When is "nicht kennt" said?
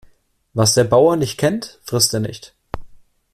1.15-1.79